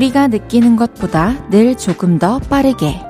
[0.00, 3.02] 우리가 느끼는 것보다 늘 조금 더 빠르게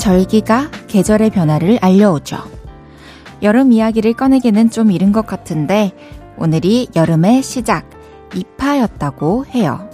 [0.00, 2.38] 절기가 계절의 변화를 알려오죠.
[3.42, 5.92] 여름 이야기를 꺼내기는 좀 이른 것 같은데
[6.38, 7.84] 오늘이 여름의 시작,
[8.34, 9.90] 입하였다고 해요.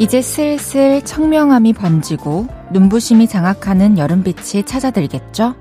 [0.00, 5.54] 이제 슬슬 청명함이 번지고 눈부심이 장악하는 여름빛이 찾아들겠죠?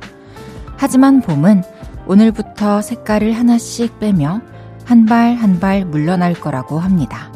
[0.77, 1.61] 하지만 봄은
[2.07, 4.41] 오늘부터 색깔을 하나씩 빼며
[4.85, 7.31] 한 발 한 발 물러날 거라고 합니다.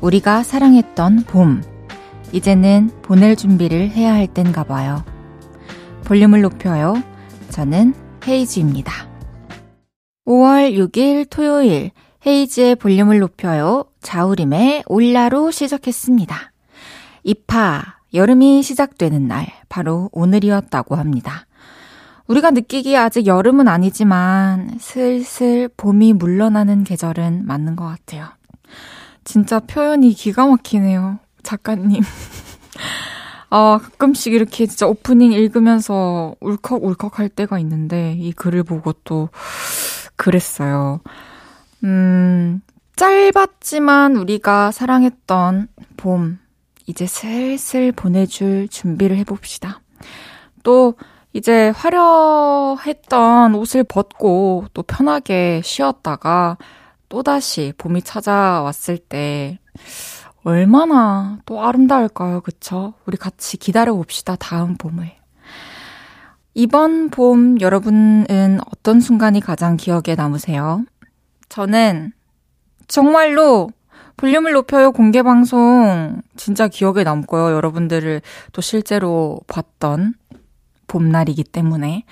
[0.00, 1.62] 우리가 사랑했던 봄.
[2.32, 5.04] 이제는 보낼 준비를 해야 할 땐가 봐요.
[6.04, 6.94] 볼륨을 높여요.
[7.50, 7.94] 저는
[8.26, 8.92] 헤이즈입니다.
[10.26, 11.92] 5월 6일 토요일
[12.26, 13.84] 헤이즈의 볼륨을 높여요.
[14.06, 16.52] 자우림의 올라로 시작했습니다.
[17.24, 17.82] 입하,
[18.14, 21.46] 여름이 시작되는 날, 바로 오늘이었다고 합니다.
[22.28, 28.28] 우리가 느끼기에 아직 여름은 아니지만 슬슬 봄이 물러나는 계절은 맞는 것 같아요.
[29.24, 31.18] 진짜 표현이 기가 막히네요.
[31.42, 32.00] 작가님.
[33.50, 39.30] 아, 가끔씩 이렇게 진짜 오프닝 읽으면서 울컥울컥 할 때가 있는데 이 글을 보고 또
[40.14, 41.00] 그랬어요.
[41.82, 42.60] 음,
[42.96, 46.38] 짧았지만 우리가 사랑했던 봄,
[46.86, 49.80] 이제 슬슬 보내줄 준비를 해봅시다.
[50.62, 50.94] 또,
[51.34, 56.56] 이제 화려했던 옷을 벗고 또 편하게 쉬었다가
[57.10, 59.58] 또다시 봄이 찾아왔을 때
[60.44, 62.40] 얼마나 또 아름다울까요?
[62.40, 62.94] 그쵸?
[63.04, 64.34] 우리 같이 기다려 봅시다.
[64.36, 65.12] 다음 봄을.
[66.54, 70.86] 이번 봄 여러분은 어떤 순간이 가장 기억에 남으세요?
[71.50, 72.12] 저는
[72.88, 73.70] 정말로
[74.16, 77.52] 볼륨을 높여요 공개 방송 진짜 기억에 남고요.
[77.52, 80.14] 여러분들을 또 실제로 봤던
[80.86, 82.04] 봄날이기 때문에.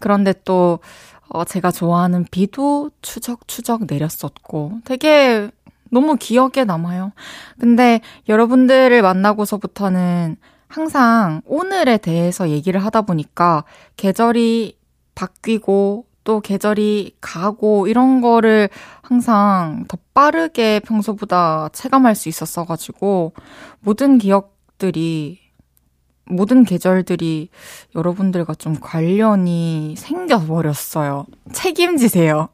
[0.00, 0.80] 그런데 또,
[1.28, 5.50] 어, 제가 좋아하는 비도 추적추적 내렸었고 되게
[5.90, 7.12] 너무 기억에 남아요.
[7.60, 13.64] 근데 여러분들을 만나고서부터는 항상 오늘에 대해서 얘기를 하다 보니까
[13.96, 14.78] 계절이
[15.14, 18.68] 바뀌고 또 계절이 가고 이런 거를
[19.02, 23.34] 항상 더 빠르게 평소보다 체감할 수 있었어가지고
[23.80, 25.40] 모든 기억들이
[26.24, 27.50] 모든 계절들이
[27.94, 31.26] 여러분들과 좀 관련이 생겨버렸어요.
[31.52, 32.48] 책임지세요.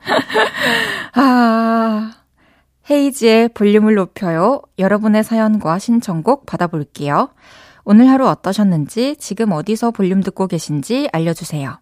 [1.14, 2.12] 아,
[2.90, 4.62] 헤이지의 볼륨을 높여요.
[4.78, 7.30] 여러분의 사연과 신청곡 받아볼게요.
[7.84, 11.81] 오늘 하루 어떠셨는지, 지금 어디서 볼륨 듣고 계신지 알려주세요.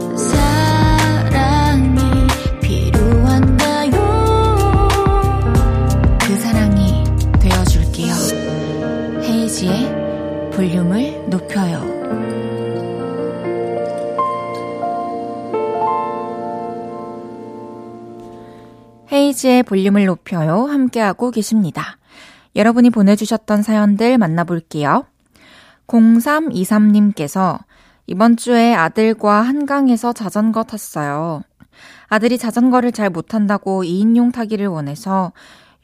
[19.41, 20.65] 헤이지의 볼륨을 높여요.
[20.65, 21.97] 함께하고 계십니다.
[22.55, 25.05] 여러분이 보내주셨던 사연들 만나볼게요.
[25.87, 27.59] 0323님께서
[28.07, 31.41] 이번 주에 아들과 한강에서 자전거 탔어요.
[32.07, 35.33] 아들이 자전거를 잘 못한다고 2인용 타기를 원해서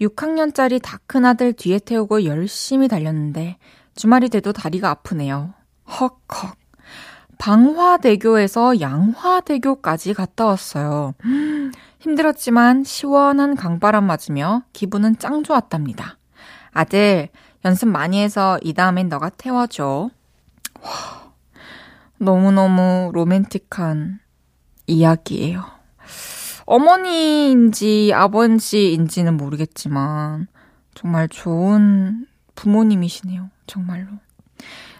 [0.01, 3.57] 6학년짜리 다 큰 아들 뒤에 태우고 열심히 달렸는데
[3.95, 5.53] 주말이 돼도 다리가 아프네요.
[5.89, 6.55] 헉헉.
[7.39, 11.13] 방화대교에서 양화대교까지 갔다 왔어요.
[11.97, 16.17] 음, 힘들었지만 시원한 강바람 맞으며 기분은 짱 좋았답니다.
[16.71, 17.29] 아들,
[17.65, 20.09] 연습 많이 해서 이 다음엔 너가 태워줘.
[20.81, 20.91] 와,
[22.17, 24.19] 너무너무 로맨틱한
[24.87, 25.63] 이야기예요.
[26.65, 30.47] 어머니인지 아버지인지는 모르겠지만
[30.93, 33.49] 정말 좋은 부모님이시네요.
[33.67, 34.07] 정말로.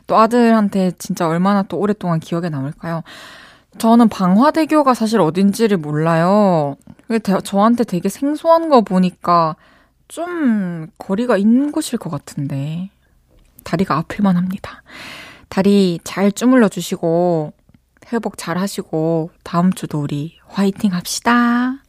[0.08, 3.04] 또 아들한테 진짜 얼마나 또 오랫동안 기억에 남을까요?
[3.78, 6.76] 저는 방화대교가 사실 어딘지를 몰라요.
[7.44, 9.56] 저한테 되게 생소한 거 보니까
[10.08, 12.90] 좀 거리가 있는 곳일 것 같은데.
[13.64, 14.82] 다리가 아플만 합니다.
[15.50, 17.54] 다리 잘 주물러 주시고,
[18.14, 21.84] 회복 잘 하시고, 다음 주도 우리 화이팅 합시다.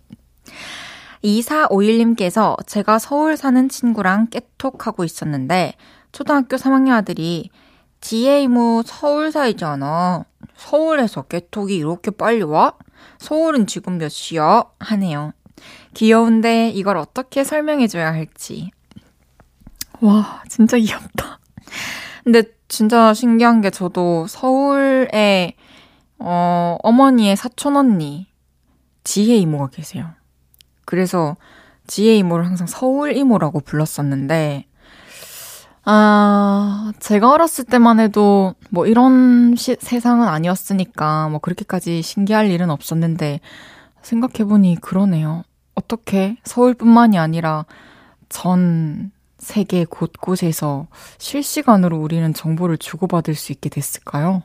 [1.22, 5.74] 2451님께서 제가 서울 사는 친구랑 깨톡하고 있었는데,
[6.12, 7.50] 초등학교 3학년 아들이
[8.00, 10.24] 지혜 이모 서울 살잖아.
[10.56, 12.74] 서울에서 깨톡이 이렇게 빨리 와?
[13.18, 14.64] 서울은 지금 몇 시야?
[14.78, 15.32] 하네요.
[15.94, 18.70] 귀여운데 이걸 어떻게 설명해줘야 할지.
[20.00, 21.40] 와, 진짜 귀엽다.
[22.22, 25.54] 근데 진짜 신기한 게 저도 서울에,
[26.18, 28.28] 어, 어머니의 사촌 언니,
[29.02, 30.10] 지혜 이모가 계세요.
[30.84, 31.36] 그래서
[31.86, 34.67] 지혜 이모를 항상 서울 이모라고 불렀었는데,
[35.90, 43.40] 아, 제가 어렸을 때만 해도 뭐 이런 시, 세상은 아니었으니까 뭐 그렇게까지 신기할 일은 없었는데
[44.02, 45.44] 생각해보니 그러네요.
[45.74, 47.64] 어떻게 서울뿐만이 아니라
[48.28, 54.42] 전 세계 곳곳에서 실시간으로 우리는 정보를 주고받을 수 있게 됐을까요?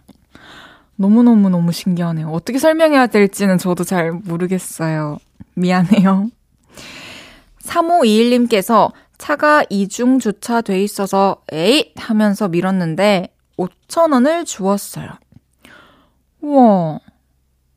[0.95, 2.29] 너무너무너무 신기하네요.
[2.29, 5.17] 어떻게 설명해야 될지는 저도 잘 모르겠어요.
[5.55, 6.29] 미안해요.
[7.63, 15.09] 3521님께서 차가 이중 주차돼 있어서 에잇 하면서 밀었는데 5천 원을 주웠어요.
[16.41, 16.99] 우와.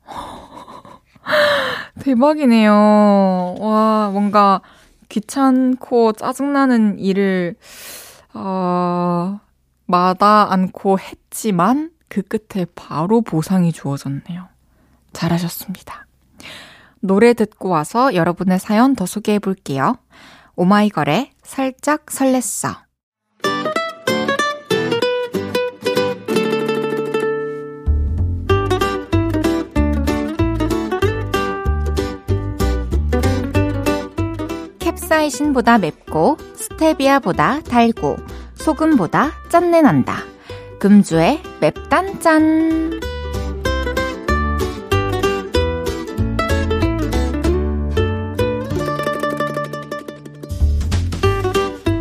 [2.01, 3.55] 대박이네요.
[3.59, 4.61] 와, 뭔가
[5.09, 7.55] 귀찮고 짜증나는 일을,
[8.33, 9.39] 어,
[9.85, 14.47] 마다 않고 했지만 그 끝에 바로 보상이 주어졌네요.
[15.13, 16.05] 잘하셨습니다.
[16.99, 19.97] 노래 듣고 와서 여러분의 사연 더 소개해 볼게요.
[20.59, 22.87] 오마이걸의 살짝 설렜어.
[34.79, 38.17] 캡사이신보다 맵고 스테비아보다 달고
[38.55, 40.15] 소금보다 짠내 난다.
[40.79, 43.16] 금주의 맵단짠.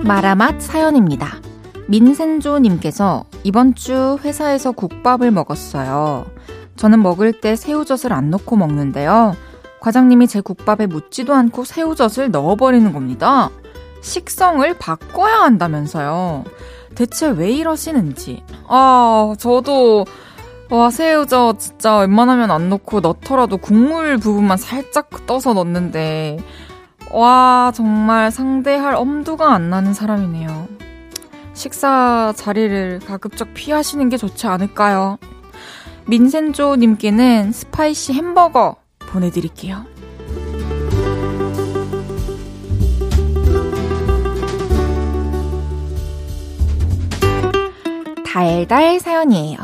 [0.06, 1.40] 마라맛 사연입니다.
[1.88, 6.26] 민센조님께서 이번 주 회사에서 국밥을 먹었어요.
[6.76, 9.34] 저는 먹을 때 새우젓을 안 넣고 먹는데요.
[9.80, 13.50] 과장님이 제 국밥에 묻지도 않고 새우젓을 넣어버리는 겁니다.
[14.00, 16.44] 식성을 바꿔야 한다면서요.
[16.94, 18.44] 대체 왜 이러시는지.
[18.68, 20.04] 아, 저도,
[20.70, 26.38] 와, 새우젓 진짜 웬만하면 안 넣고 넣더라도 국물 부분만 살짝 떠서 넣는데,
[27.16, 30.68] 와, 정말 상대할 엄두가 안 나는 사람이네요.
[31.54, 35.16] 식사 자리를 가급적 피하시는 게 좋지 않을까요?
[36.08, 39.86] 민센조님께는 spicy 햄버거 보내드릴게요.
[48.26, 49.56] 달달 사연이에요.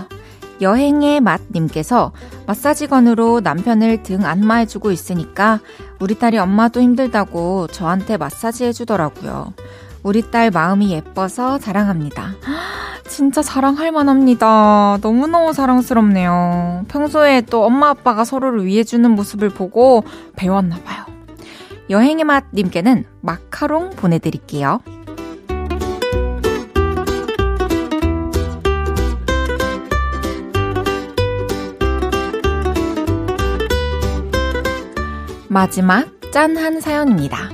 [0.63, 2.13] 여행의 맛님께서
[2.47, 5.61] 마사지건으로 남편을 등 안마해주고 있으니까
[6.03, 9.55] 우리 딸이 엄마도 힘들다고 저한테 마사지 해주더라고요.
[10.03, 12.33] 우리 딸 마음이 예뻐서 자랑합니다.
[13.07, 14.99] 진짜 자랑할 만합니다.
[15.01, 16.87] 너무너무 사랑스럽네요.
[16.89, 20.03] 평소에 또 엄마 아빠가 서로를 위해주는 모습을 보고
[20.35, 21.05] 배웠나봐요.
[21.89, 24.81] 여행의 맛님께는 마카롱 보내드릴게요.
[35.53, 37.51] 마지막 짠한 사연입니다.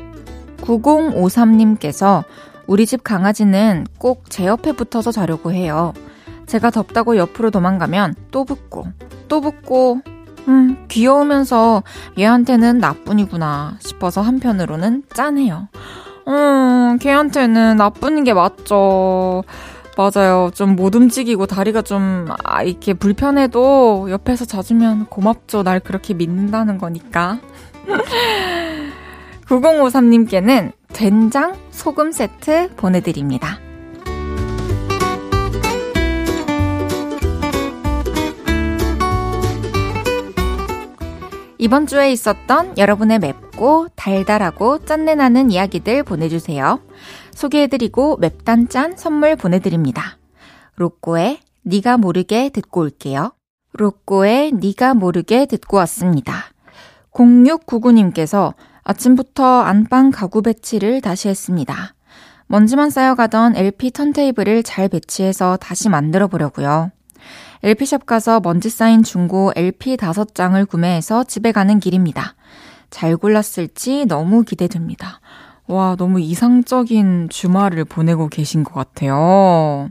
[0.59, 2.23] 9053님께서
[2.69, 5.93] 우리 집 강아지는 꼭 제 옆에 붙어서 자려고 해요.
[6.47, 8.87] 제가 덥다고 옆으로 도망가면 또 붙고,
[9.26, 10.00] 또 붙고,
[10.47, 11.83] 음, 귀여우면서
[12.17, 15.67] 얘한테는 나뿐이구나 싶어서 한편으로는 짠해요.
[16.28, 19.43] 음, 걔한테는 나쁜 게 맞죠.
[19.97, 20.50] 맞아요.
[20.55, 25.64] 좀 못 움직이고 다리가 좀, 아, 이렇게 불편해도 옆에서 자주면 고맙죠.
[25.64, 27.40] 날 그렇게 믿는다는 거니까.
[29.47, 33.61] 9053님께는 된장 소금 세트 보내드립니다.
[41.61, 46.80] 이번 주에 있었던 여러분의 맵고 달달하고 짠내나는 이야기들 보내주세요.
[47.33, 50.18] 소개해드리고 맵단 짠 선물 보내드립니다.
[50.76, 53.33] 로꼬의 니가 모르게 듣고 올게요.
[53.73, 56.52] 로꼬의 니가 모르게 듣고 왔습니다.
[57.12, 61.95] 0699님께서 아침부터 안방 가구 배치를 다시 했습니다.
[62.47, 66.91] 먼지만 쌓여가던 LP 턴테이블을 잘 배치해서 다시 만들어 보려고요.
[67.62, 72.35] LP샵 가서 먼지 쌓인 중고 LP 5장을 구매해서 집에 가는 길입니다.
[72.88, 75.21] 잘 골랐을지 너무 기대됩니다.
[75.67, 79.91] 와, 너무 이상적인 주말을 보내고 계신 것 같아요.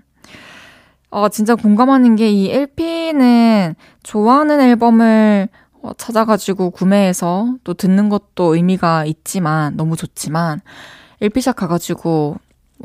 [1.12, 5.66] 아, 진짜 공감하는 게 이 LP는 좋아하는 앨범을 어,
[5.98, 10.62] 찾아가지고 구매해서 또 듣는 것도 의미가 있지만 너무 좋지만
[11.22, 12.38] LP샵 가가지고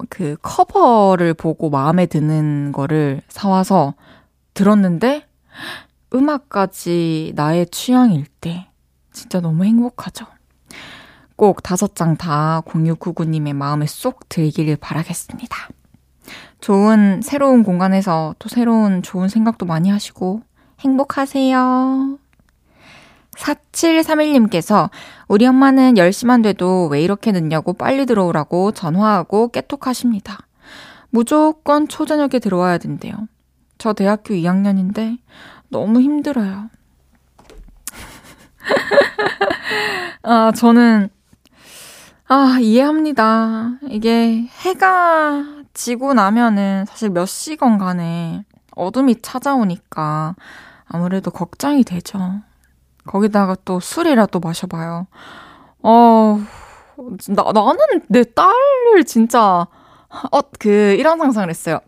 [0.09, 3.95] 그 커버를 보고 마음에 드는 거를 사와서
[4.55, 5.27] 들었는데
[6.15, 8.69] 음악까지 나의 취향일 때
[9.13, 10.27] 진짜 너무 행복하죠.
[11.37, 15.69] 꼭 다섯 장 다 0699님의 마음에 쏙 들기를 바라겠습니다.
[16.61, 20.43] 좋은, 새로운 공간에서 또 새로운 좋은 생각도 많이 하시고
[20.81, 22.19] 행복하세요.
[23.37, 24.91] 4731님께서
[25.29, 30.47] 우리 엄마는 10시만 돼도 왜 이렇게 늦냐고 빨리 들어오라고 전화하고 깨톡하십니다.
[31.11, 33.15] 무조건 초저녁에 들어와야 된대요.
[33.79, 35.19] 저 대학교 2학년인데
[35.69, 36.71] 너무 힘들어요.
[40.23, 41.09] 아, 저는,
[42.29, 43.79] 아, 이해합니다.
[43.89, 48.45] 이게 해가 지고 나면은 사실 몇 시간 간에
[48.77, 50.35] 어둠이 찾아오니까
[50.87, 52.41] 아무래도 걱정이 되죠.
[53.07, 55.07] 거기다가 또 술이라도 마셔봐요.
[55.83, 56.41] 어,
[57.29, 59.67] 나, 나는 내 딸을 진짜,
[60.31, 61.81] 어, 그, 이런 상상을 했어요.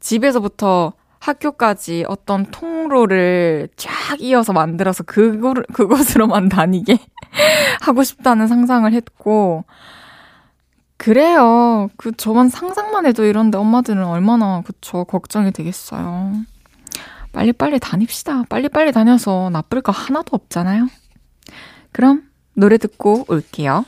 [0.00, 6.98] 집에서부터 학교까지 어떤 통로를 쫙 이어서 만들어서 그걸, 그곳으로만 다니게
[7.82, 9.64] 하고 싶다는 상상을 했고,
[10.96, 11.88] 그래요.
[11.96, 16.32] 그, 저만 상상만 해도 이런데 엄마들은 얼마나, 그쵸, 걱정이 되겠어요.
[17.32, 18.44] 빨리빨리 다닙시다.
[18.44, 20.88] 빨리빨리 다녀서 나쁠 거 하나도 없잖아요.
[21.92, 22.22] 그럼
[22.54, 23.84] 노래 듣고 올게요.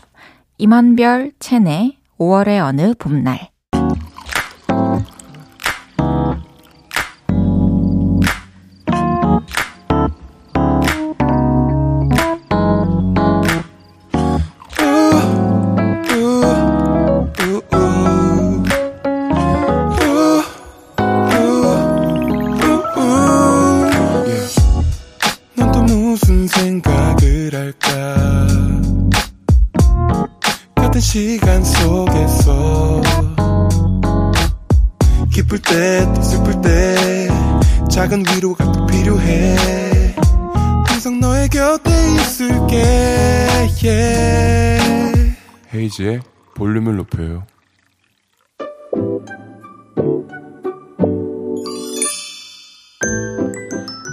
[0.59, 3.51] 이만별 체내 5월의 어느 봄날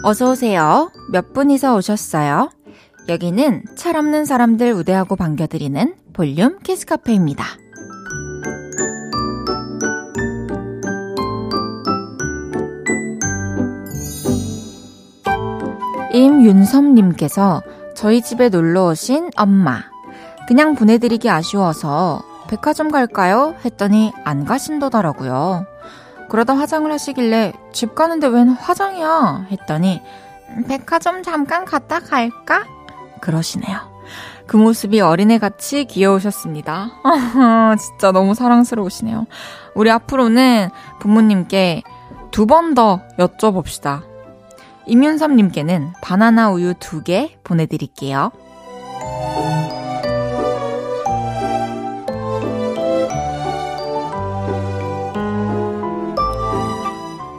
[0.04, 0.92] 어서오세요.
[1.12, 2.50] 몇 분이서 오셨어요?
[3.08, 7.46] 여기는 철없는 사람들 우대하고 반겨드리는 볼륨 키스카페입니다.
[16.14, 17.62] 임윤섭님께서
[17.96, 19.84] 저희 집에 놀러 오신 엄마.
[20.48, 23.56] 그냥 보내드리기 아쉬워서 백화점 갈까요?
[23.64, 25.71] 했더니 안 가신다더라고요.
[26.32, 29.48] 그러다 화장을 하시길래 집 가는데 웬 화장이야?
[29.52, 30.02] 했더니
[30.70, 32.64] 백화점 잠깐 갔다 갈까?
[33.20, 33.78] 그러시네요.
[34.48, 36.92] 그 모습이 어린애같이 귀여우셨습니다.
[37.78, 39.26] 진짜 너무 사랑스러우시네요.
[39.76, 40.70] 우리 앞으로는
[41.00, 41.84] 부모님께
[42.32, 44.04] 두 번 더 여쭤봅시다.
[44.86, 48.32] 임윤섭님께는 바나나 우유 두 개 보내드릴게요.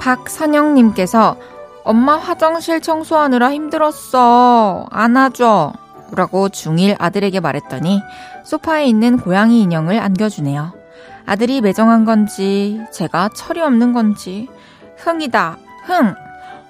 [0.02, 1.36] 박선영님께서
[1.84, 4.86] 엄마 화장실 청소하느라 힘들었어.
[4.90, 5.72] 안아줘.
[6.14, 8.02] 라고 중1 아들에게 말했더니
[8.44, 10.72] 소파에 있는 고양이 인형을 안겨주네요.
[11.24, 14.48] 아들이 매정한 건지 제가 철이 없는 건지
[14.98, 15.56] 흥이다.
[15.84, 16.14] 흥.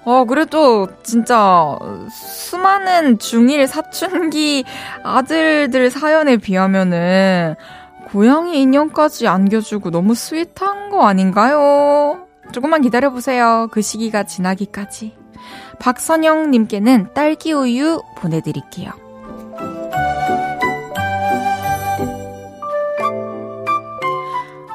[0.05, 1.77] 어, 그래도 진짜
[2.11, 4.63] 수많은 중1 사춘기
[5.03, 7.55] 아들들 사연에 비하면은
[8.09, 12.22] 고양이 인형까지 안겨주고 너무 스윗한 거 아닌가요?
[12.51, 13.67] 조금만 기다려보세요.
[13.71, 15.15] 그 시기가 지나기까지.
[15.79, 18.91] 박선영님께는 딸기 우유 보내드릴게요.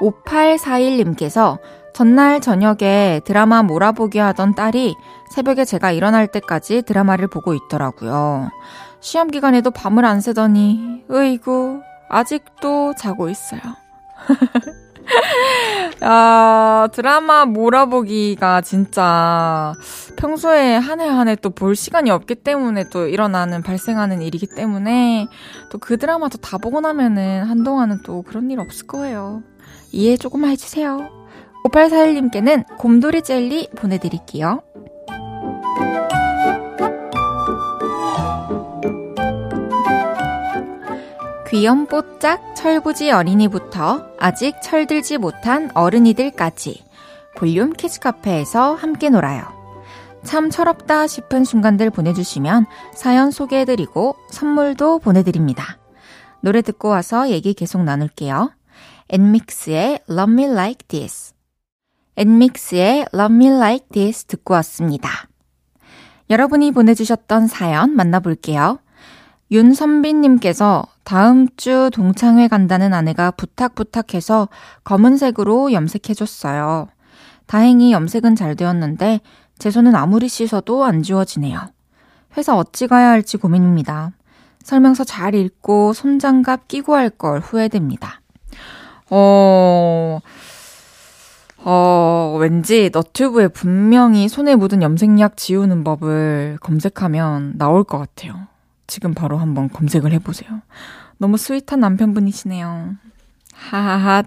[0.00, 1.58] 5841님께서
[1.92, 4.94] 전날 저녁에 드라마 몰아보기 하던 딸이
[5.30, 8.50] 새벽에 제가 일어날 때까지 드라마를 보고 있더라고요.
[9.00, 13.60] 시험 기간에도 밤을 안 새더니, 으이구, 아직도 자고 있어요.
[16.04, 19.72] 야, 드라마 몰아보기가 진짜
[20.16, 25.26] 평소에 한 해 한 해 또 볼 시간이 없기 때문에 또 일어나는, 발생하는 일이기 때문에
[25.70, 29.42] 또 그 드라마도 다 보고 나면은 한동안은 또 그런 일 없을 거예요.
[29.92, 31.08] 이해 조금만 해주세요.
[31.64, 34.62] 5841님께는 곰돌이 젤리 보내드릴게요.
[41.50, 46.84] 귀염뽀짝 철부지 어린이부터 아직 철들지 못한 어른이들까지
[47.36, 49.44] 볼륨 키즈카페에서 함께 놀아요.
[50.22, 55.78] 참 철없다 싶은 순간들 보내주시면 사연 소개해드리고 선물도 보내드립니다.
[56.42, 58.52] 노래 듣고 와서 얘기 계속 나눌게요.
[59.08, 61.32] 엔믹스의 Love Me Like This
[62.18, 65.08] 엔믹스의 Love Me Like This 듣고 왔습니다.
[66.28, 68.80] 여러분이 보내주셨던 사연 만나볼게요.
[69.50, 74.48] 윤선빈님께서 다음 주 동창회 간다는 아내가 부탁 부탁해서
[74.84, 76.88] 검은색으로 염색해줬어요.
[77.46, 79.20] 다행히 염색은 잘 되었는데
[79.58, 81.60] 제 손은 아무리 씻어도 안 지워지네요.
[82.36, 84.12] 회사 어찌 가야 할지 고민입니다.
[84.62, 88.20] 설명서 잘 읽고 손장갑 끼고 할 걸 후회됩니다.
[89.08, 90.18] 어,
[91.64, 98.46] 어, 왠지 너튜브에 분명히 손에 묻은 염색약 지우는 법을 검색하면 나올 것 같아요.
[98.88, 100.62] 지금 바로 한번 검색을 해보세요.
[101.18, 102.96] 너무 스윗한 남편분이시네요.
[103.54, 104.24] 하하하.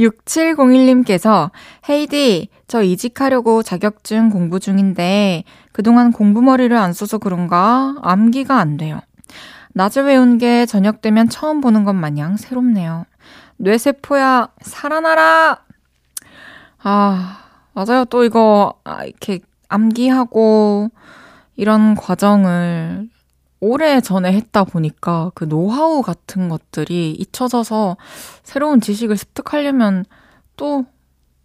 [0.00, 1.50] 6701님께서
[1.88, 9.00] 헤이디, 저 이직하려고 자격증 공부 중인데 그동안 공부머리를 안 써서 그런가 암기가 안 돼요.
[9.72, 13.04] 낮에 외운 게 저녁 되면 처음 보는 것 마냥 새롭네요.
[13.56, 15.58] 뇌세포야, 살아나라!
[16.82, 17.38] 아,
[17.72, 18.04] 맞아요.
[18.06, 20.90] 또 이거, 아, 이렇게 암기하고
[21.56, 23.08] 이런 과정을
[23.64, 27.96] 오래 전에 했다 보니까 그 노하우 같은 것들이 잊혀져서
[28.42, 30.04] 새로운 지식을 습득하려면
[30.56, 30.84] 또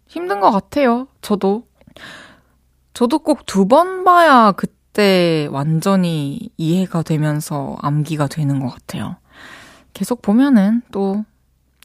[0.06, 1.08] 힘든 것 같아요.
[1.22, 1.66] 저도.
[2.92, 9.16] 저도 꼭 두 번 봐야 그때 완전히 이해가 되면서 암기가 되는 것 같아요.
[9.94, 11.24] 계속 보면은 또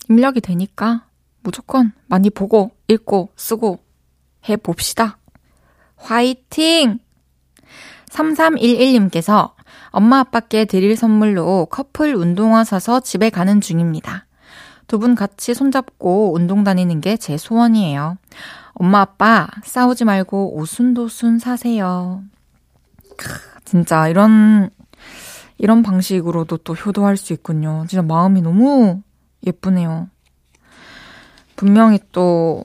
[0.10, 1.06] 입력이 되니까
[1.44, 3.80] 무조건 많이 보고 읽고 쓰고
[4.50, 5.18] 해봅시다.
[5.96, 7.00] 화이팅!
[8.10, 9.54] 3311님께서
[9.90, 14.26] 엄마 아빠께 드릴 선물로 커플 운동화 사서 집에 가는 중입니다.
[14.88, 18.18] 두 분 같이 손잡고 운동 다니는 게 제 소원이에요.
[18.74, 22.22] 엄마 아빠 싸우지 말고 오순도순 사세요.
[23.18, 24.70] 크, 진짜 이런
[25.58, 27.86] 이런 방식으로도 또 효도할 수 있군요.
[27.88, 29.02] 진짜 마음이 너무
[29.46, 30.10] 예쁘네요.
[31.56, 32.64] 분명히 또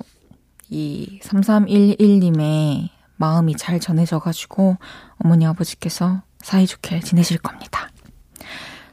[0.71, 4.77] 이 3311님의 마음이 잘 전해져가지고
[5.19, 7.89] 어머니 아버지께서 사이좋게 지내실 겁니다.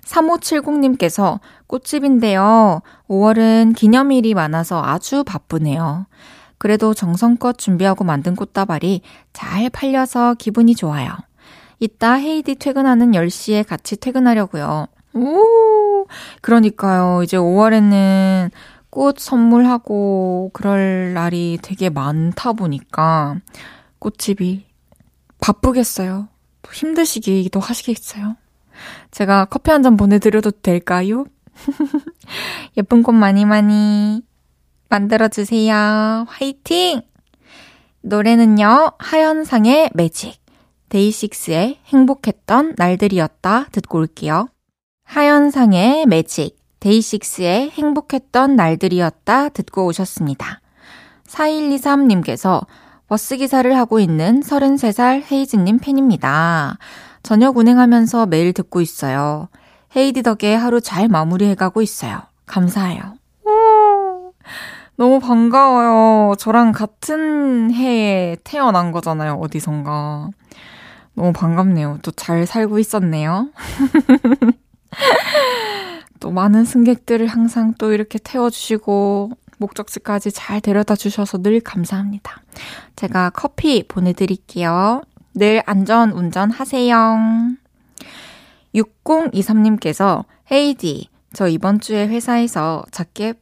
[0.06, 2.82] 3570님께서 꽃집인데요.
[3.10, 6.06] 5월은 기념일이 많아서 아주 바쁘네요.
[6.60, 9.02] 그래도 정성껏 준비하고 만든 꽃다발이
[9.34, 11.12] 잘 팔려서 기분이 좋아요.
[11.80, 14.88] 이따 헤이디 퇴근하는 10시에 같이 퇴근하려고요.
[15.14, 16.08] 오!
[16.42, 17.24] 그러니까요.
[17.24, 18.52] 이제 5월에는
[18.90, 23.36] 꽃 선물하고 그럴 날이 되게 많다 보니까
[24.00, 24.66] 꽃집이
[25.40, 26.30] 바쁘겠어요.
[26.62, 28.36] 또 힘드시기도 하시겠어요.
[29.12, 31.26] 제가 커피 한 잔 보내드려도 될까요?
[32.78, 34.22] 예쁜 꽃 많이 많이
[34.90, 36.26] 만들어주세요.
[36.28, 37.02] 화이팅!
[38.02, 40.40] 노래는요, 하현상의 매직,
[40.90, 44.48] 데이식스의 행복했던 날들이었다 듣고 올게요.
[45.04, 50.62] 하현상의 매직, 데이식스의 행복했던 날들이었다 듣고 오셨습니다.
[51.28, 52.66] 4123님께서
[53.08, 56.78] 버스기사를 하고 있는 33살 헤이즈님 팬입니다.
[57.24, 59.48] 저녁 운행하면서 매일 듣고 있어요.
[59.96, 62.22] 헤이디 덕에 하루 잘 마무리해가고 있어요.
[62.46, 63.16] 감사해요.
[63.46, 64.34] 오,
[64.98, 66.36] 너무 반가워요.
[66.36, 69.36] 저랑 같은 해에 태어난 거잖아요.
[69.36, 70.30] 어디선가.
[71.14, 72.00] 너무 반갑네요.
[72.04, 73.50] 또 잘 살고 있었네요.
[76.20, 82.42] 또 많은 승객들을 항상 또 이렇게 태워주시고 목적지까지 잘 데려다 주셔서 늘 감사합니다.
[82.96, 85.02] 제가 커피 보내드릴게요.
[85.34, 87.18] 늘 안전 운전하세요.
[88.76, 93.34] 6023님께서 헤이디, 저 이번 주에 회사에서 작게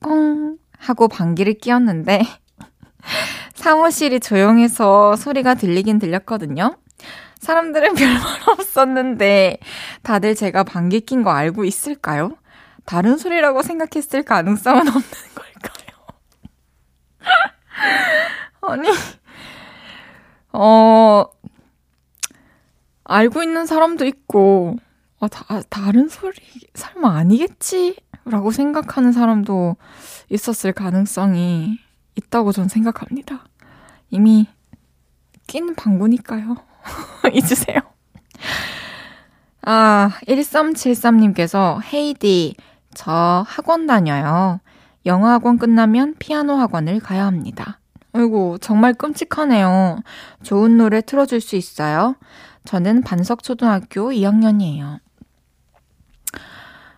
[0.00, 2.22] 뻥 하고 방귀를 뀌었는데
[3.54, 6.76] 사무실이 조용해서 소리가 들리긴 들렸거든요.
[7.38, 8.22] 사람들은 별말
[8.58, 9.58] 없었는데
[10.02, 12.36] 다들 제가 방귀 낀 거 알고 있을까요?
[12.84, 15.02] 다른 소리라고 생각했을 가능성은 없는
[15.34, 15.49] 걸까요?
[18.62, 18.88] 아니,
[20.52, 21.24] 어,
[23.04, 24.76] 알고 있는 사람도 있고,
[25.18, 26.36] 아, 다, 다른 소리,
[26.74, 27.96] 설마 아니겠지?
[28.24, 29.76] 라고 생각하는 사람도
[30.28, 31.78] 있었을 가능성이
[32.16, 33.44] 있다고 전 생각합니다.
[34.10, 34.46] 이미
[35.46, 36.56] 낀 방구니까요.
[37.32, 37.80] 잊으세요.
[39.62, 42.54] 아, 1373님께서 헤이디,
[42.94, 44.60] 저 학원 다녀요.
[45.06, 47.80] 영어 학원 끝나면 피아노 학원을 가야 합니다.
[48.12, 50.02] 아이고, 정말 끔찍하네요.
[50.42, 52.16] 좋은 노래 틀어줄 수 있어요?
[52.64, 55.00] 저는 반석초등학교 2학년이에요.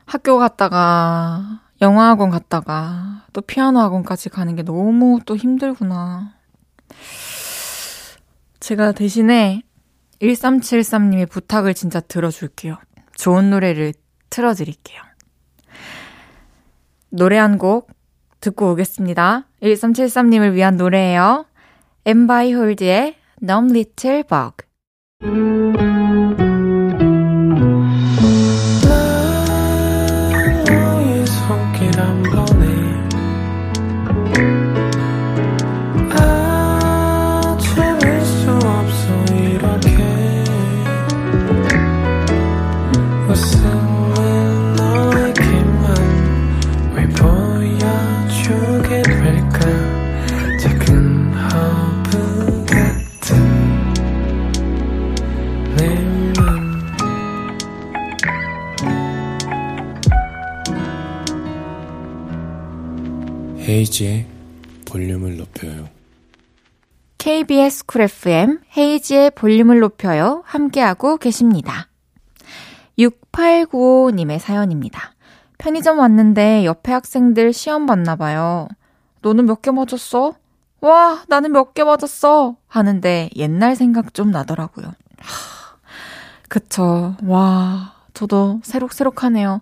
[0.06, 6.34] 학교 갔다가, 영어 학원 갔다가, 또 피아노 학원까지 가는 게 너무 또 힘들구나.
[8.60, 9.62] 제가 대신에
[10.20, 12.78] 1373님의 부탁을 진짜 들어줄게요.
[13.16, 13.92] 좋은 노래를
[14.30, 15.02] 틀어드릴게요.
[17.12, 17.90] 노래 한 곡
[18.40, 19.46] 듣고 오겠습니다.
[19.62, 21.44] 1373님을 위한 노래예요.
[22.06, 25.81] 엠바이 홀드의 Numb Little Bug.
[63.92, 64.26] 헤이지의
[64.86, 65.86] 볼륨을 높여요.
[67.18, 70.42] KBS 쿨 FM 헤이지의 볼륨을 높여요.
[70.46, 71.88] 함께하고 계십니다.
[72.98, 75.12] 6895님의 사연입니다.
[75.58, 78.66] 편의점 왔는데 옆에 학생들 시험 봤나 봐요.
[79.20, 80.34] 너는 몇 개 맞았어?
[80.80, 82.56] 와, 나는 몇 개 맞았어.
[82.68, 84.86] 하는데 옛날 생각 좀 나더라고요.
[84.86, 85.76] 하,
[86.48, 87.14] 그쵸.
[87.24, 89.60] 와, 저도 새록새록하네요.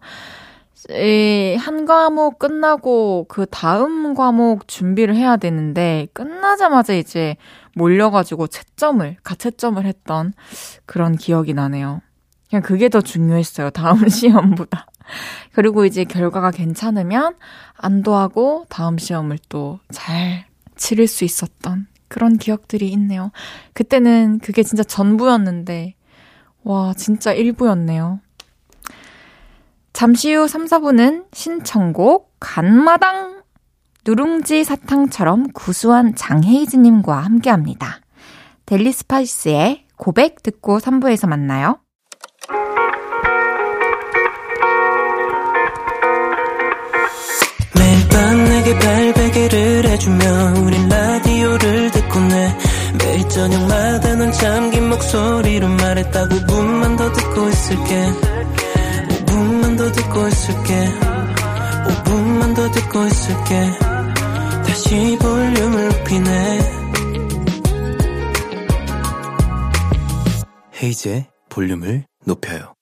[1.59, 7.37] 한 과목 끝나고 그 다음 과목 준비를 해야 되는데 끝나자마자 이제
[7.75, 10.33] 몰려가지고 채점을, 가채점을 했던
[10.87, 12.01] 그런 기억이 나네요.
[12.49, 13.71] 그냥 그게 더 중요했어요.
[13.71, 14.87] 다음 시험보다.
[15.53, 17.35] 그리고 이제 결과가 괜찮으면
[17.77, 23.31] 안도하고 다음 시험을 또 잘 치를 수 있었던 그런 기억들이 있네요.
[23.75, 25.95] 그때는 그게 진짜 전부였는데,
[26.65, 28.21] 와, 진짜 1부였네요.
[30.01, 33.43] 잠시 후 3, 4부는 신청곡 한마당
[34.07, 38.01] 누룽지 사탕처럼 구수한 장헤이즈님과 함께 합니다.
[38.65, 41.81] 델리 스파이스의 고백 듣고 3부에서 만나요.
[48.81, 52.57] 팔베개를 해주며 우린 라디오를 듣고 내
[53.03, 58.31] 매일 저녁마다 넌 잠긴 목소리로 말했다 5분만 더 듣고 있을게
[59.31, 60.75] 5분만 더 듣고 있을게.
[61.87, 63.71] 5분만 더 듣고 있을게.
[64.67, 66.59] 다시 볼륨을 높이네.
[70.83, 72.75] 헤이즈의 볼륨을 높여요.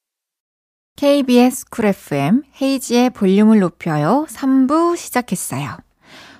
[0.95, 4.25] KBS Cool FM 헤이즈의 볼륨을 높여요.
[4.29, 5.77] 3부 시작했어요.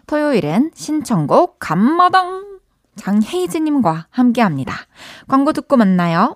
[0.08, 2.60] 토요일은 신청곡 감마당!
[2.96, 4.74] 장헤이즈님과 함께합니다.
[5.28, 6.36] 광고 듣고 만나요.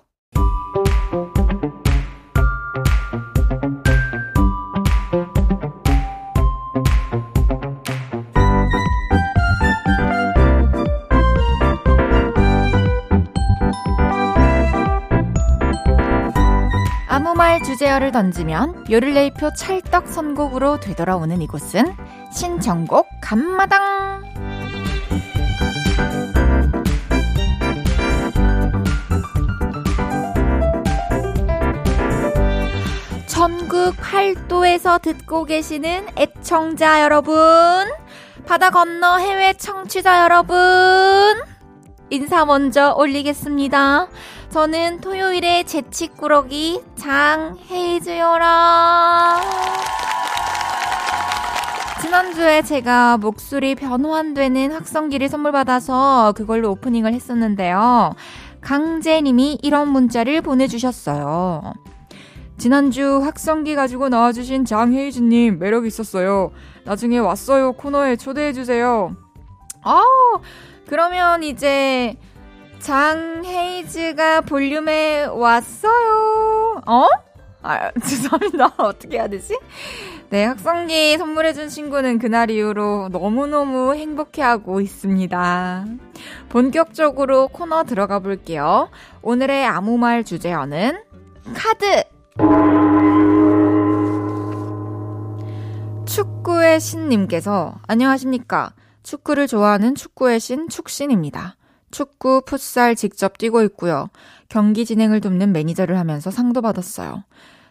[17.54, 21.94] 말 주제어를 던지면 요를레이표 찰떡 선곡으로 되돌아오는 이곳은
[22.32, 24.24] 신청곡 감마당.
[33.28, 37.36] 전국 팔도에서 듣고 계시는 애청자 여러분,
[38.48, 40.56] 바다 건너 해외 청취자 여러분,
[42.10, 44.08] 인사 먼저 올리겠습니다.
[44.54, 48.46] 저는 토요일에 재치꾸러기 장헤이즈여라.
[52.00, 58.14] 지난주에 제가 목소리 변환되는 확성기를 선물 받아서 그걸로 오프닝을 했었는데요.
[58.60, 61.74] 강재님이 이런 문자를 보내주셨어요.
[62.56, 66.52] 지난주 확성기 가지고 나와주신 장혜이즈님 매력 있었어요.
[66.84, 69.16] 나중에 왔어요 코너에 초대해주세요.
[69.82, 70.04] 아,
[70.86, 72.16] 그러면 이제
[72.84, 76.82] 장헤이즈가 볼륨에 왔어요.
[76.86, 77.06] 어?
[77.62, 78.74] 아, 죄송합니다.
[78.76, 79.58] 어떻게 해야 되지?
[80.28, 85.86] 네, 학성기 선물해준 친구는 그날 이후로 너무너무 행복해하고 있습니다.
[86.50, 88.90] 본격적으로 코너 들어가 볼게요.
[89.22, 90.98] 오늘의 아무 말 주제어는
[91.54, 92.04] 카드!
[96.04, 98.74] 축구의 신님께서 안녕하십니까.
[99.02, 101.56] 축구를 좋아하는 축구의 신 축신입니다.
[101.94, 104.10] 축구, 풋살 직접 뛰고 있고요.
[104.48, 107.22] 경기 진행을 돕는 매니저를 하면서 상도 받았어요.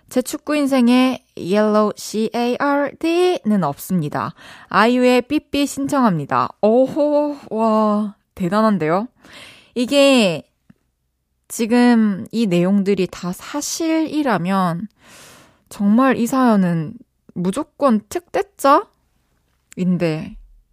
[0.08, 4.34] 제 축구 인생에 yellow CARD는 없습니다.
[4.70, 6.48] 아이유의 삐삐 신청합니다.
[6.62, 9.10] 오호, 와, 대단한데요?
[9.76, 10.44] 이게
[11.50, 14.88] 지금 이 내용들이 다 사실이라면
[15.68, 16.94] 정말 이 사연은
[17.34, 18.88] 무조건 특대자인데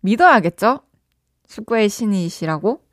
[0.02, 0.82] 믿어야겠죠?
[1.48, 2.89] 축구의 신이시라고?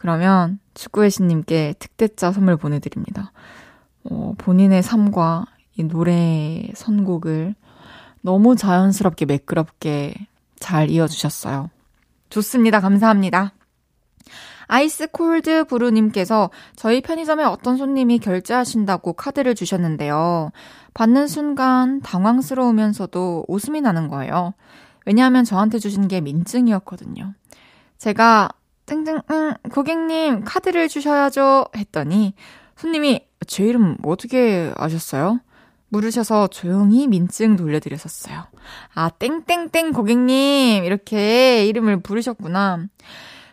[0.00, 3.32] 그러면 축구의 신님께 특대자 선물 보내드립니다.
[4.04, 5.44] 어, 본인의 삶과
[5.76, 7.54] 이 노래 선곡을
[8.22, 10.14] 너무 자연스럽게 매끄럽게
[10.58, 11.68] 잘 이어주셨어요.
[12.30, 12.80] 좋습니다.
[12.80, 13.52] 감사합니다.
[14.68, 20.50] 아이스 콜드 브루님께서 저희 편의점에 어떤 손님이 결제하신다고 카드를 주셨는데요.
[20.94, 24.54] 받는 순간 당황스러우면서도 웃음이 나는 거예요.
[25.04, 27.34] 왜냐하면 저한테 주신 게 민증이었거든요.
[27.98, 28.48] 제가
[28.90, 31.66] 땡땡, 응, 고객님, 카드를 주셔야죠.
[31.76, 32.34] 했더니,
[32.74, 35.38] 손님이, 제 이름 어떻게 아셨어요?
[35.90, 38.46] 물으셔서 조용히 민증 돌려드렸었어요.
[38.94, 42.86] 아, 땡땡땡 고객님, 이렇게 이름을 부르셨구나.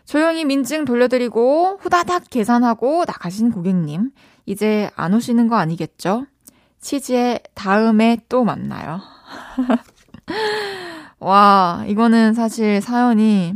[0.05, 4.09] 조용히 민증 돌려드리고, 후다닥 계산하고 나가신 고객님.
[4.47, 6.25] 이제 안 오시는 거 아니겠죠?
[6.81, 9.01] 치즈의 다음에 또 만나요.
[11.19, 13.53] 와, 이거는 사실 사연이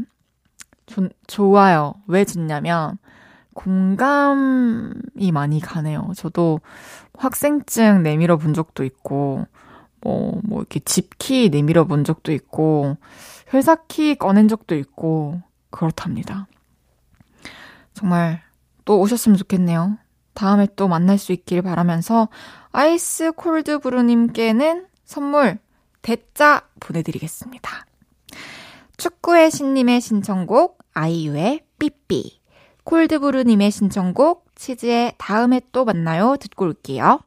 [0.92, 1.96] 조, 좋아요.
[2.08, 2.98] 왜 좋냐면,
[3.54, 6.12] 공감이 많이 가네요.
[6.16, 6.62] 저도
[7.18, 9.46] 학생증 내밀어 본 적도 있고,
[10.02, 12.98] 뭐, 뭐, 이렇게 집키 내밀어 본 적도 있고,
[13.54, 16.48] 회사 키 꺼낸 적도 있고, 그렇답니다.
[17.94, 18.42] 정말
[18.86, 19.98] 또 오셨으면 좋겠네요.
[20.34, 22.30] 다음에 또 만날 수 있길 바라면서,
[22.72, 25.60] 아이스 콜드 브루님께는 선물
[26.02, 27.86] 대짜 보내드리겠습니다.
[28.98, 32.42] 축구의 신님의 신청곡 아이유의 삐삐
[32.84, 37.22] 콜드브루님의 신청곡 치즈의 다음에 또 만나요 듣고 올게요.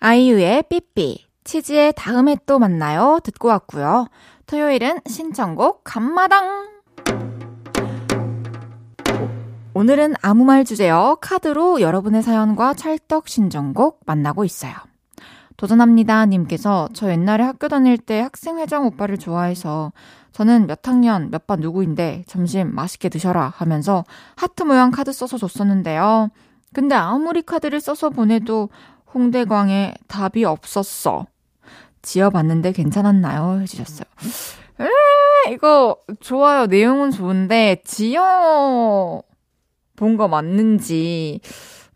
[0.00, 4.08] 아이유의 삐삐 치즈의 다음에 또 만나요 듣고 왔고요.
[4.46, 6.68] 토요일은 신청곡 간마당
[9.74, 14.74] 오늘은 아무 말 주제요 카드로 여러분의 사연과 찰떡 신청곡 만나고 있어요.
[15.56, 19.92] 도전합니다 님께서 저 옛날에 학교 다닐 때 학생회장 오빠를 좋아해서
[20.38, 24.04] 저는 몇 학년 몇 반 누구인데 점심 맛있게 드셔라 하면서
[24.36, 26.30] 하트 모양 카드 써서 줬었는데요.
[26.72, 28.68] 근데 아무리 카드를 써서 보내도
[29.12, 31.26] 홍대광에 답이 없었어.
[32.02, 33.62] 지어봤는데 괜찮았나요?
[33.62, 34.04] 해주셨어요.
[35.48, 36.66] 에, 이거 좋아요.
[36.66, 39.22] 내용은 좋은데 지어
[39.96, 41.40] 본 거 맞는지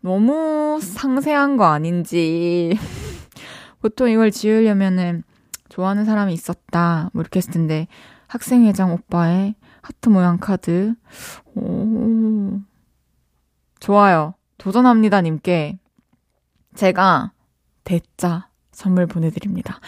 [0.01, 2.77] 너무 상세한 거 아닌지
[3.79, 5.23] 보통 이걸 지으려면은
[5.69, 7.09] 좋아하는 사람이 있었다.
[7.13, 7.87] 뭐 이렇게 했을 텐데
[8.33, 10.95] 학생회장 오빠의 하트 모양 카드.
[11.53, 12.59] 오.
[13.79, 14.33] 좋아요.
[14.57, 15.77] 도전합니다 님께
[16.73, 17.31] 제가
[17.83, 19.79] 대짜 선물 보내드립니다.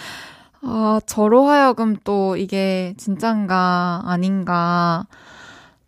[0.62, 5.08] 아, 저로 하여금 또 이게 진짠가 아닌가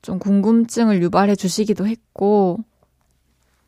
[0.01, 2.57] 좀 궁금증을 유발해 주시기도 했고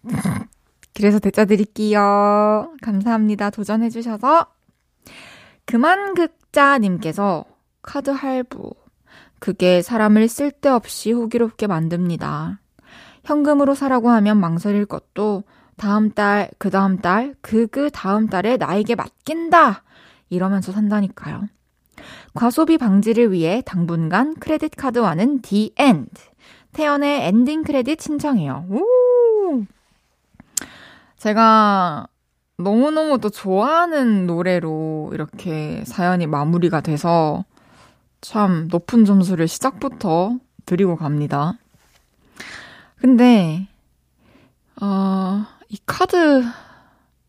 [0.95, 2.73] 그래서 대짜 드릴게요.
[2.81, 3.51] 감사합니다.
[3.51, 4.47] 도전해 주셔서.
[5.65, 7.45] 그만극자님께서
[7.83, 8.78] 카드 할부.
[9.39, 12.59] 그게 사람을 쓸데없이 호기롭게 만듭니다.
[13.23, 15.43] 현금으로 사라고 하면 망설일 것도
[15.77, 19.83] 다음 달, 그 다음 달, 그, 그 다음 달에 나에게 맡긴다!
[20.29, 21.47] 이러면서 산다니까요.
[22.33, 26.09] 과소비 방지를 위해 당분간 크레딧 카드와는 the end.
[26.73, 28.65] 태연의 엔딩 크레딧 신청해요.
[28.69, 29.65] 우!
[31.17, 32.07] 제가
[32.57, 37.45] 너무너무 또 좋아하는 노래로 이렇게 사연이 마무리가 돼서
[38.21, 41.57] 참 높은 점수를 시작부터 드리고 갑니다.
[42.97, 43.67] 근데,
[44.81, 46.43] 어, 이 카드,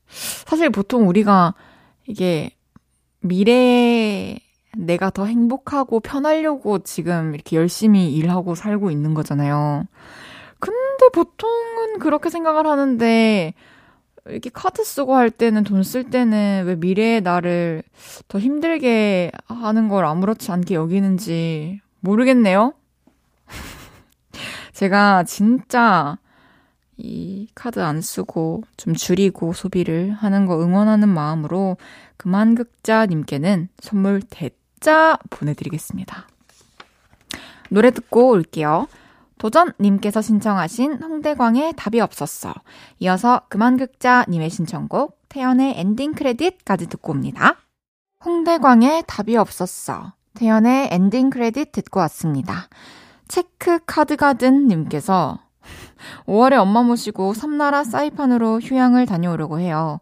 [0.09, 1.55] 사실 보통 우리가
[2.07, 2.51] 이게
[3.21, 4.41] 미래에
[4.77, 9.85] 내가 더 행복하고 편하려고 지금 이렇게 열심히 일하고 살고 있는 거잖아요.
[10.59, 13.55] 근데 보통은 그렇게 생각을 하는데,
[14.31, 17.83] 이렇게 카드 쓰고 할 때는 돈 쓸 때는 왜 미래의 나를
[18.29, 22.75] 더 힘들게 하는 걸 아무렇지 않게 여기는지 모르겠네요.
[24.73, 26.19] 제가 진짜
[26.97, 31.77] 이 카드 안 쓰고 좀 줄이고 소비를 하는 거 응원하는 마음으로
[32.19, 36.27] 그만극자님께는 선물 대짜 보내드리겠습니다.
[37.71, 38.87] 노래 듣고 올게요.
[39.41, 42.53] 도전님께서 신청하신 홍대광의 답이 없었어.
[42.99, 47.57] 이어서 그만극자님의 신청곡 태연의 엔딩 크레딧까지 듣고 옵니다.
[48.23, 50.13] 홍대광의 답이 없었어.
[50.35, 52.69] 태연의 엔딩 크레딧 듣고 왔습니다.
[53.29, 55.39] 체크 카드가든님께서
[56.27, 60.01] 5월에 엄마 모시고 섬나라 사이판으로 휴양을 다녀오려고 해요.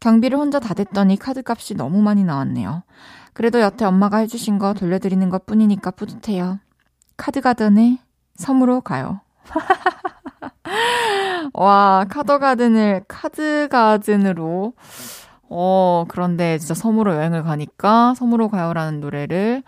[0.00, 2.82] 경비를 혼자 다 댔더니 카드값이 너무 많이 나왔네요.
[3.34, 6.58] 그래도 여태 엄마가 해주신 거 돌려드리는 것 뿐이니까 뿌듯해요.
[7.16, 7.98] 카드가든의
[8.40, 9.20] 섬으로 가요.
[11.52, 14.72] 와, 카더가든을 카드가든으로.
[15.50, 19.62] 어, 그런데 진짜 섬으로 여행을 가니까 섬으로 가요라는 노래를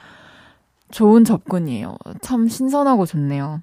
[0.91, 1.97] 좋은 접근이에요.
[2.21, 3.61] 참 신선하고 좋네요.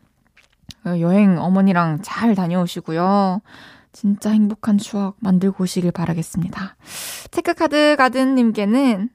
[0.85, 3.41] 여행 어머니랑 잘 다녀오시고요.
[3.91, 6.75] 진짜 행복한 추억 만들고 오시길 바라겠습니다.
[7.31, 9.09] 체크카드 가든님께는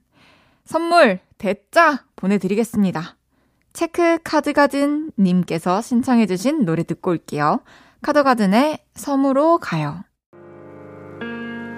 [0.64, 3.16] 선물 대짜 보내드리겠습니다.
[3.74, 7.60] 체크 카드가든 님께서 신청해 주신 노래 듣고 올게요.
[8.02, 10.04] 카드가든의 섬으로 가요.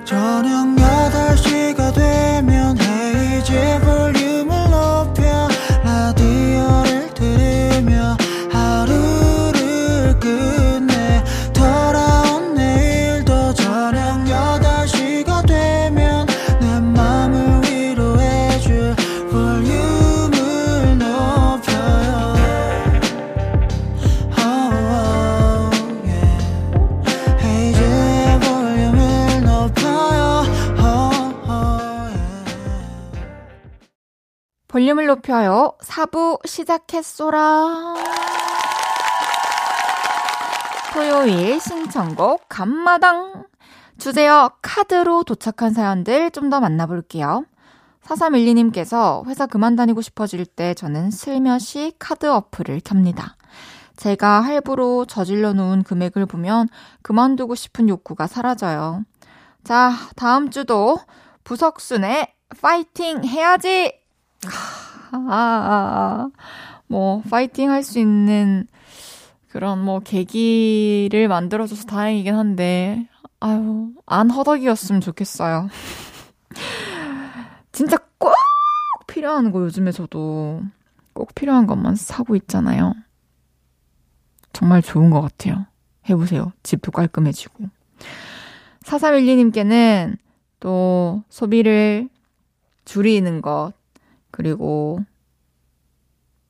[0.05, 5.26] 저녁 8시가 되면 헤이즈 볼륨을 높여
[34.77, 35.73] 볼륨을 높여요.
[35.81, 37.95] 4부 시작했소라.
[40.93, 43.47] 토요일 신청곡 감마당.
[43.97, 47.47] 주제어 카드로 도착한 사연들 좀 더 만나볼게요.
[48.05, 53.37] 4312님께서 회사 그만 다니고 싶어질 때 저는 슬며시 카드 어플을 켭니다.
[53.97, 56.69] 제가 할부로 저질러 놓은 금액을 보면
[57.01, 59.05] 그만두고 싶은 욕구가 사라져요.
[59.65, 60.99] 자, 다음 주도
[61.45, 64.06] 부석순의 파이팅 해야지!
[64.47, 66.31] 아, 아, 아.
[66.89, 68.67] 뭐, 파이팅 할 수 있는
[69.49, 73.09] 그런 뭐 계기를 만들어줘서 다행이긴 한데,
[73.41, 75.69] 아유, 안 허덕이었으면 좋겠어요.
[77.73, 78.35] 진짜 꼭
[79.07, 80.63] 필요한 거 요즘에 저도
[81.13, 82.95] 꼭 필요한 것만 사고 있잖아요.
[84.53, 85.67] 정말 좋은 것 같아요.
[86.09, 86.53] 해보세요.
[86.63, 87.65] 집도 깔끔해지고.
[88.85, 90.17] 4312님께는
[90.61, 92.09] 또 소비를
[92.85, 93.73] 줄이는 것,
[94.31, 94.99] 그리고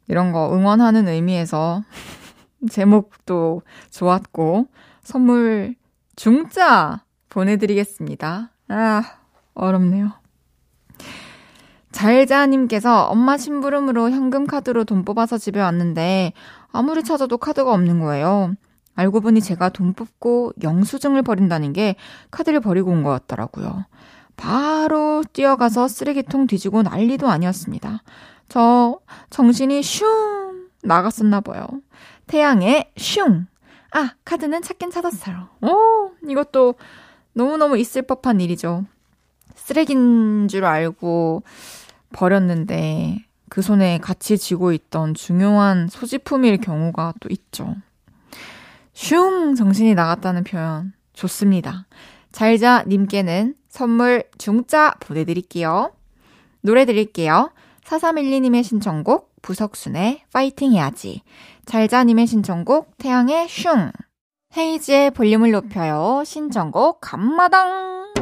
[0.09, 1.83] 이런 거 응원하는 의미에서
[2.71, 4.69] 제목도 좋았고,
[5.03, 5.75] 선물
[6.17, 8.51] 중짜 보내드리겠습니다.
[8.69, 9.03] 아,
[9.55, 10.13] 어렵네요.
[11.93, 16.35] 잘자님께서 엄마 심부름으로 현금 카드로 돈 뽑아서 집에 왔는데
[16.71, 18.55] 아무리 찾아도 카드가 없는 거예요.
[18.95, 21.97] 알고 보니 제가 돈 뽑고 영수증을 버린다는 게
[22.31, 23.85] 카드를 버리고 온 거였더라고요.
[24.37, 28.03] 바로 뛰어가서 쓰레기통 뒤지고 난리도 아니었습니다.
[28.49, 31.67] 저 정신이 슝 나갔었나 봐요.
[32.27, 33.47] 태양의 슝.
[33.93, 35.49] 아, 카드는 찾긴 찾았어요.
[35.63, 36.75] 오, 이것도
[37.33, 38.85] 너무너무 있을 법한 일이죠.
[39.55, 41.43] 쓰레기인 줄 알고
[42.13, 47.77] 버렸는데 그 손에 같이 쥐고 있던 중요한 소지품일 경우가 또 있죠.
[48.93, 49.55] 슝!
[49.55, 51.87] 정신이 나갔다는 표현 좋습니다.
[52.37, 55.95] 잘자 님께는 선물 중짜 보내드릴게요.
[56.61, 57.51] 노래 드릴게요.
[57.85, 61.23] 4312님의 신청곡 부석순의 파이팅 해야지.
[61.65, 63.91] 잘자님의 신청곡 태양의 슝.
[64.55, 66.25] 헤이즈의 볼륨을 높여요.
[66.27, 68.13] 신청곡 감마당.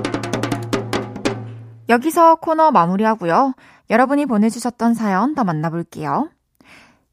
[1.88, 3.55] 여기서 코너 마무리하고요.
[3.90, 6.31] 여러분이 보내주셨던 사연 더 만나볼게요.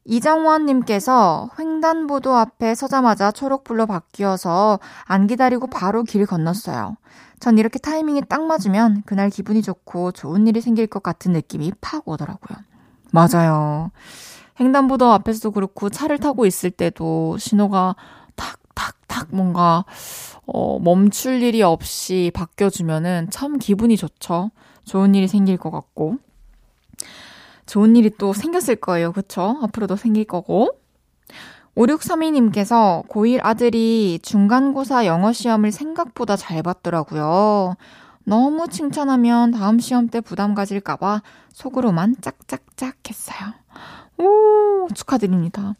[0.04, 6.96] 이정원님께서 횡단보도 앞에 서자마자 초록불로 바뀌어서 안 기다리고 바로 길 건넜어요.
[7.40, 12.06] 전 이렇게 타이밍이 딱 맞으면 그날 기분이 좋고 좋은 일이 생길 것 같은 느낌이 팍
[12.08, 12.58] 오더라고요.
[13.10, 13.90] 맞아요.
[14.60, 17.96] 횡단보도 앞에서도 그렇고 차를 타고 있을 때도 신호가
[18.36, 19.84] 탁탁탁 뭔가
[20.46, 24.50] 어, 멈출 일이 없이 바뀌어주면은 참 기분이 좋죠.
[24.84, 26.16] 좋은 일이 생길 것 같고.
[27.72, 29.12] 좋은 일이 또 생겼을 거예요.
[29.12, 29.58] 그쵸?
[29.62, 30.68] 앞으로도 생길 거고.
[31.74, 37.76] 5632님께서 고1 아들이 중간고사 영어 시험을 생각보다 잘 봤더라고요.
[38.24, 41.22] 너무 칭찬하면 다음 시험 때 부담 가질까봐
[41.54, 43.54] 속으로만 짝짝짝 했어요.
[44.18, 45.74] 오, 축하드립니다.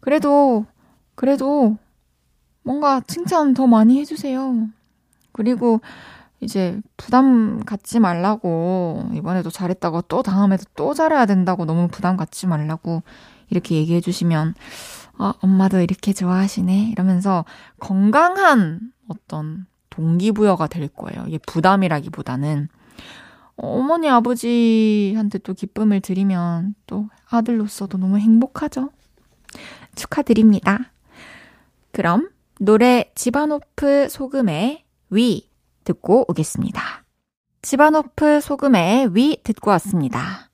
[0.00, 0.64] 그래도,
[1.14, 1.76] 그래도
[2.62, 4.68] 뭔가 칭찬 더 많이 해주세요.
[5.32, 5.82] 그리고
[6.44, 13.02] 이제 부담 갖지 말라고 이번에도 잘했다고 또 다음에도 또 잘해야 된다고 너무 부담 갖지 말라고
[13.50, 14.54] 이렇게 얘기해 주시면
[15.18, 17.44] 아, 엄마도 이렇게 좋아하시네 이러면서
[17.80, 21.24] 건강한 어떤 동기부여가 될 거예요.
[21.26, 22.68] 이게 부담이라기보다는
[23.56, 28.90] 어머니 아버지한테 또 기쁨을 드리면 또 아들로서도 너무 행복하죠.
[29.94, 30.90] 축하드립니다.
[31.92, 35.48] 그럼 노래 지바노프 소금의 위
[35.84, 37.04] 듣고 오겠습니다.
[37.62, 40.50] 지바노프 소금의 위 듣고 왔습니다.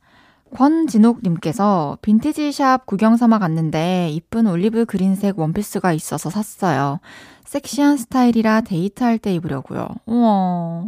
[0.54, 7.00] 권진옥님께서 빈티지 샵 구경 삼아 갔는데 이쁜 올리브 그린색 원피스가 있어서 샀어요.
[7.44, 9.88] 섹시한 스타일이라 데이트할 때 입으려고요.
[10.06, 10.84] 우와.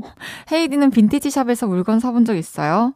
[0.53, 2.95] 헤이즈는 빈티지 샵에서 물건 사본 적 있어요?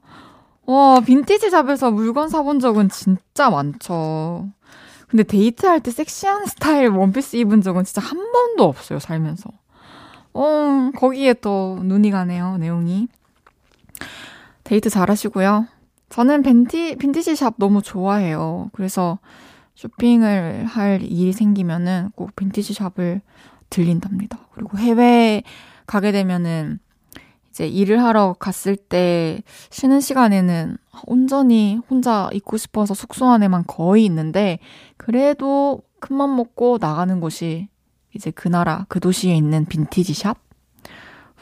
[0.67, 4.49] 와, 빈티지 샵에서 물건 사본 적은 진짜 많죠.
[5.09, 9.51] 근데 데이트할 때 섹시한 스타일 원피스 입은 적은 진짜 한 번도 없어요, 살면서.
[10.37, 13.09] 어, 거기에 또 눈이 가네요, 내용이.
[14.65, 15.67] 데이트 잘 하시고요.
[16.11, 18.71] 저는 빈티, 빈티지 샵 너무 좋아해요.
[18.73, 19.19] 그래서
[19.75, 23.23] 쇼핑을 할 일이 생기면은 꼭 빈티지 샵을
[23.71, 24.39] 들린답니다.
[24.53, 25.43] 그리고 해외
[25.87, 26.81] 가게 되면은
[27.51, 30.77] 이제 일을 하러 갔을 때 쉬는 시간에는
[31.07, 34.59] 온전히 혼자 있고 싶어서 숙소 안에만 거의 있는데
[34.99, 37.69] 그래도 큰맘 먹고 나가는 곳이
[38.17, 40.37] 이제 그 나라, 그 도시에 있는 빈티지 샵?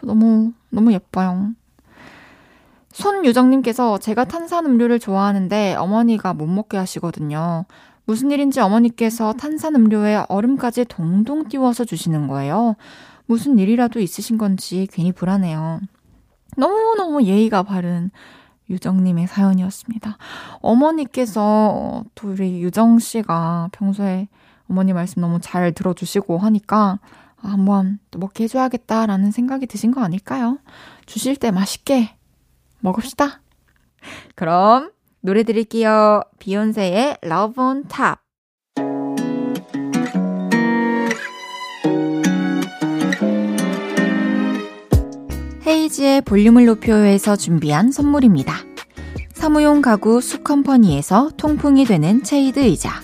[0.02, 1.52] 너무, 너무 예뻐요.
[2.92, 7.64] 손유정님께서 제가 탄산음료를 좋아하는데 어머니가 못 먹게 하시거든요.
[8.04, 12.76] 무슨 일인지 어머니께서 탄산음료에 얼음까지 동동 띄워서 주시는 거예요.
[13.26, 15.80] 무슨 일이라도 있으신 건지 괜히 불안해요.
[16.56, 18.10] 너무너무 예의가 바른
[18.70, 20.16] 유정님의 사연이었습니다.
[20.60, 24.28] 어머니께서 또 우리 유정씨가 평소에
[24.68, 26.98] 어머니 말씀 너무 잘 들어주시고 하니까
[27.42, 30.58] 아, 한번 또 먹게 해줘야겠다라는 생각이 드신 거 아닐까요?
[31.06, 32.16] 주실 때 맛있게
[32.80, 33.40] 먹읍시다.
[34.34, 34.90] 그럼
[35.20, 36.22] 노래 드릴게요.
[36.38, 38.24] 비욘세의 Love on Top.
[45.66, 48.54] 헤이지의 볼륨을 높여요에서 준비한 선물입니다.
[49.32, 53.03] 사무용 가구 수컴퍼니에서 통풍이 되는 체이드 의자.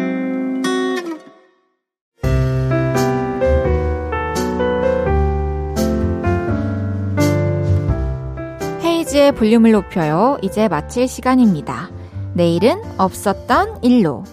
[9.21, 10.37] 헤이즈의 볼륨을 높여요.
[10.41, 11.89] 이제 마칠 시간입니다.
[12.33, 14.23] 내일은 없었던 일로.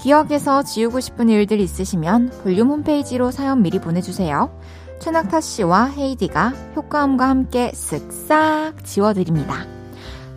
[0.00, 4.56] 기억에서 지우고 싶은 일들 있으시면 볼륨 홈페이지로 사연 미리 보내주세요.
[5.00, 9.66] 최낙타 씨와 헤이디가 효과음과 함께 쓱싹 지워드립니다.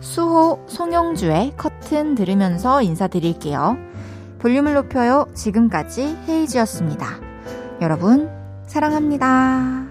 [0.00, 3.76] 수호 송영주의 커튼 들으면서 인사드릴게요.
[4.38, 5.26] 볼륨을 높여요.
[5.34, 7.06] 지금까지 헤이지였습니다.
[7.82, 8.30] 여러분,
[8.66, 9.87] 사랑합니다.